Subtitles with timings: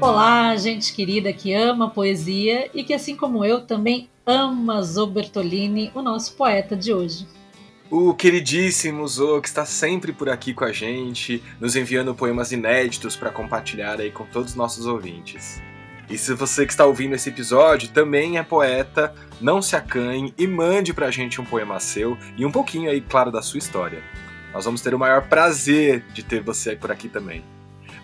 [0.00, 6.00] Olá, gente querida que ama poesia e que, assim como eu, também ama Zobertolini, o
[6.00, 7.26] nosso poeta de hoje.
[7.90, 13.16] O queridíssimo Zo, que está sempre por aqui com a gente, nos enviando poemas inéditos
[13.16, 15.60] para compartilhar aí com todos os nossos ouvintes.
[16.08, 20.46] E se você que está ouvindo esse episódio também é poeta, não se acanhe e
[20.46, 24.02] mande pra gente um poema seu e um pouquinho aí, claro, da sua história.
[24.54, 27.42] Nós vamos ter o maior prazer de ter você por aqui também.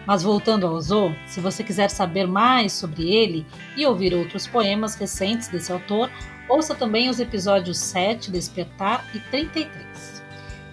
[0.06, 4.96] Mas voltando ao Zo, se você quiser saber mais sobre ele e ouvir outros poemas
[4.96, 6.12] recentes desse autor,
[6.48, 10.24] ouça também os episódios 7, Despertar e 33.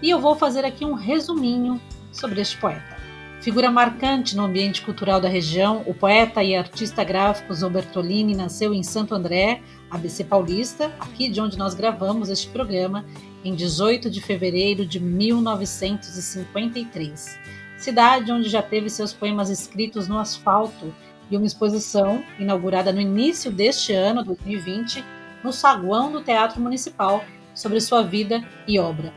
[0.02, 3.00] E eu vou fazer aqui um resuminho sobre este poeta.
[3.40, 8.84] Figura marcante no ambiente cultural da região, o poeta e artista gráfico Zobertolini nasceu em
[8.84, 13.04] Santo André, ABC Paulista, aqui de onde nós gravamos este programa,
[13.44, 17.36] em 18 de fevereiro de 1953,
[17.82, 20.94] cidade onde já teve seus poemas escritos no asfalto
[21.30, 25.04] e uma exposição inaugurada no início deste ano, 2020,
[25.42, 29.12] no saguão do Teatro Municipal sobre sua vida e obra.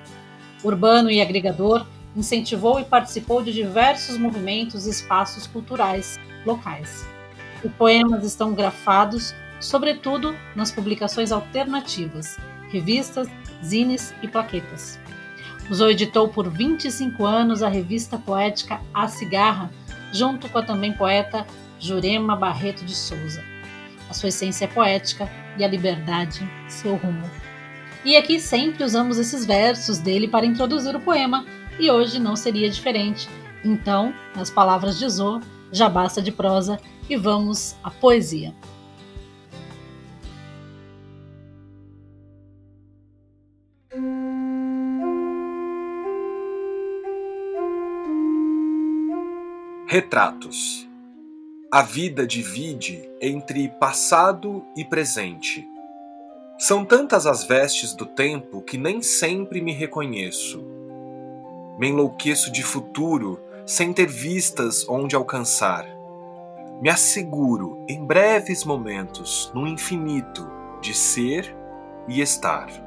[0.64, 7.06] Urbano e agregador, incentivou e participou de diversos movimentos e espaços culturais locais.
[7.64, 12.38] Os poemas estão grafados, sobretudo nas publicações alternativas,
[12.70, 13.28] revistas
[13.64, 15.00] zines e plaquetas.
[15.70, 19.72] Usou editou por 25 anos a revista poética A Cigarra,
[20.14, 21.46] junto com a também poeta
[21.80, 23.44] Jurema Barreto de Souza.
[24.08, 25.28] A sua essência é poética
[25.58, 27.28] e a liberdade seu rumo.
[28.04, 31.44] E aqui sempre usamos esses versos dele para introduzir o poema,
[31.80, 33.28] e hoje não seria diferente.
[33.64, 38.54] Então, nas palavras de Zô, já basta de prosa e vamos à poesia.
[49.88, 50.90] Retratos.
[51.72, 55.64] A vida divide entre passado e presente.
[56.58, 60.66] São tantas as vestes do tempo que nem sempre me reconheço.
[61.78, 65.86] Me enlouqueço de futuro sem ter vistas onde alcançar.
[66.82, 70.50] Me asseguro em breves momentos no infinito
[70.82, 71.56] de ser
[72.08, 72.85] e estar.